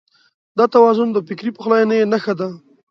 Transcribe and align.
دا 0.57 0.65
توازن 0.75 1.07
د 1.13 1.17
فکري 1.27 1.51
پخلاينې 1.57 1.97
نښه 2.11 2.33
ده. 2.39 2.49